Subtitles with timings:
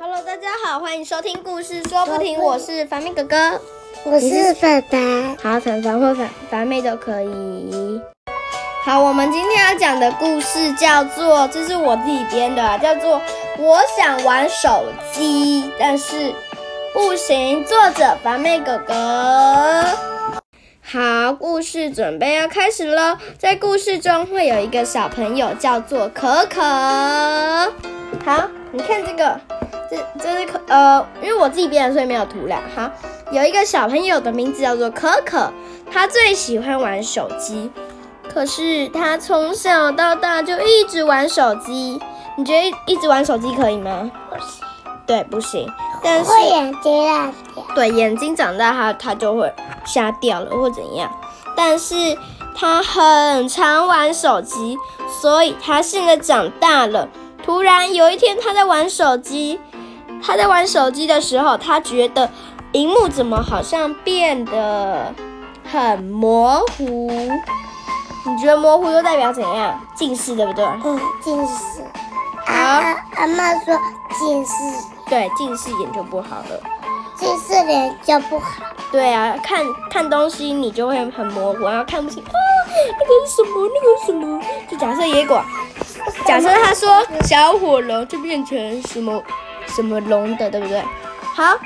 [0.00, 3.60] Hello，大家好，欢迎收听故事说不停，我是凡妹哥哥。
[4.04, 8.00] 我是粉粉，好，凡凡或凡凡妹都可以。
[8.84, 13.16] 好，我们今天要讲的故事叫做，这是我自己编的啊，叫做
[13.58, 16.32] 《我想玩手机，但是
[16.94, 19.84] 不行》，作者凡妹哥哥。
[20.88, 23.16] 好，故事准备要开始喽。
[23.36, 26.62] 在故事中会有一个小朋友叫做可可。
[28.24, 29.40] 好，你看这个，
[29.90, 32.62] 这这是可呃，因为我自己编的，所以没有图啦。
[32.72, 32.88] 好，
[33.32, 35.52] 有一个小朋友的名字叫做可可，
[35.90, 37.68] 他最喜欢玩手机，
[38.32, 42.00] 可是他从小到大就一直玩手机。
[42.38, 44.08] 你觉得一直玩手机可以吗？
[44.30, 44.64] 不行，
[45.04, 45.68] 对，不行。
[46.02, 47.64] 但是眼睛烂掉。
[47.74, 49.52] 对，眼睛长大他他就会
[49.84, 51.10] 瞎掉了或怎样。
[51.56, 51.94] 但是
[52.54, 54.76] 他很常玩手机，
[55.20, 57.08] 所以他现在长大了。
[57.44, 59.60] 突然有一天他在玩手机，
[60.22, 62.28] 他在玩手机的时候，他觉得
[62.72, 65.14] 荧幕怎么好像变得
[65.70, 67.10] 很模糊？
[68.26, 69.80] 你觉得模糊又代表怎样？
[69.94, 70.64] 近视，对不对？
[70.84, 71.84] 嗯，近视。
[72.44, 73.78] 好啊，阿妈说
[74.18, 74.52] 近视，
[75.08, 76.60] 对，近视眼就不好了。
[77.16, 78.62] 近视眼就不好。
[78.92, 82.30] 对啊，看看东西你就会很模糊，然后看不清啊，
[82.98, 83.68] 那个是什么？
[83.74, 84.42] 那个是什么？
[84.70, 85.42] 就假设野果，
[86.26, 89.22] 假设他说小火龙就变成什么
[89.66, 90.82] 什么龙的，对不对？
[91.34, 91.58] 好，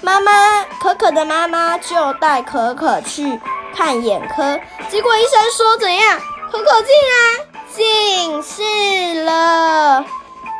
[0.00, 3.38] 妈妈可可的妈妈就带可可去
[3.74, 6.18] 看眼科，结果医生说怎样？
[6.50, 10.04] 可可竟然近视了，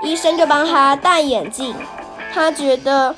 [0.03, 1.75] 医生就帮他戴眼镜，
[2.33, 3.15] 他觉得。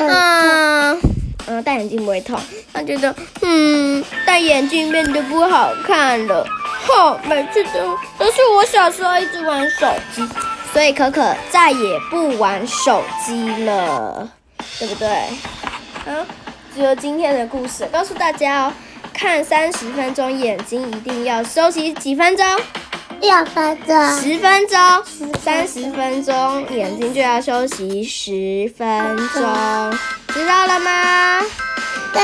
[0.00, 1.00] 嗯
[1.48, 2.38] 嗯，戴眼镜不会痛。
[2.72, 6.46] 他觉得，嗯，戴眼镜变得不好看了。
[6.86, 10.22] 哼，每次都都是我小时候一直玩手机，
[10.72, 14.28] 所以可可再也不玩手机了，
[14.78, 15.08] 对不对？
[16.06, 16.24] 嗯，
[16.74, 18.72] 只有今天的故事告诉大家哦，
[19.12, 22.46] 看三十分钟，眼睛一定要休息几分钟。
[23.20, 24.78] 六分钟，十分钟，
[25.42, 29.42] 三十分钟，眼睛就要休息十分钟，
[30.28, 31.40] 知道了吗？
[32.12, 32.18] 知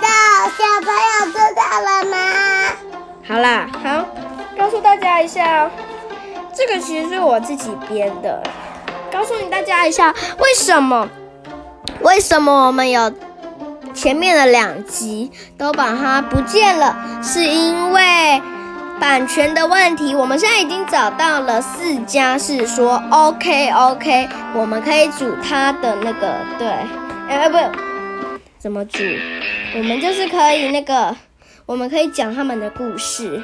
[0.00, 0.08] 道，
[0.56, 2.16] 小朋友知道了吗？
[3.26, 4.04] 好啦，好，
[4.56, 5.70] 告诉大家一下哦，
[6.54, 8.40] 这个其实是我自己编的，
[9.12, 11.08] 告诉你大家一下，为什么？
[12.00, 13.12] 为什么我们有
[13.92, 16.96] 前面的两集都把它不见了？
[17.22, 18.40] 是因为。
[19.00, 26.68] 版权的问题，我们现在已经找到了四家是说 OK OK，我们可以组他的那个对，
[27.28, 27.56] 哎不，
[28.58, 28.98] 怎么组？
[29.76, 31.14] 我们就是可以那个，
[31.64, 33.42] 我们可以讲他们的故事。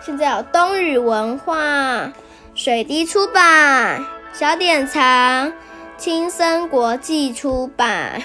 [0.00, 2.12] 现在有冬雨文化、
[2.54, 5.52] 水滴出版、小典藏、
[5.96, 8.22] 青森国际出版，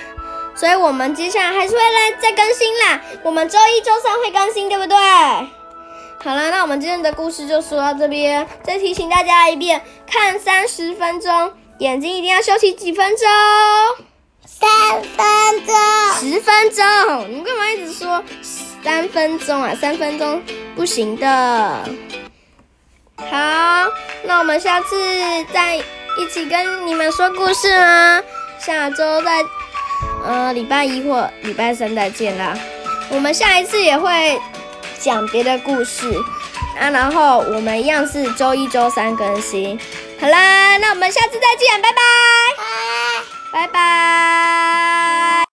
[0.53, 3.02] 所以我们接下来还是会来再更新啦。
[3.24, 4.96] 我们周一、周三会更新，对不对？
[6.22, 8.46] 好了，那我们今天的故事就说到这边。
[8.62, 13.25] 再提醒大家一遍，看三十分钟，眼睛一定要休息几分钟？
[14.46, 14.69] 三
[15.02, 15.75] 分钟，
[16.19, 16.85] 十分钟。
[17.31, 18.22] 你干嘛一直说
[18.84, 19.74] 三分钟啊？
[19.79, 20.41] 三分钟
[20.75, 21.90] 不行的。
[23.16, 23.88] 好，
[24.24, 24.97] 那我们下次
[25.53, 28.22] 再一起跟你们说故事吗？
[28.59, 29.41] 下周再，
[30.25, 32.58] 呃，礼拜一或礼拜三再见啦。
[33.09, 34.38] 我们下一次也会。
[35.00, 36.12] 讲别的故事
[36.80, 39.80] 啊，然后我们一样是周一、周三更新。
[40.20, 42.00] 好啦，那我们下次再见，拜拜，
[43.52, 45.49] 拜拜。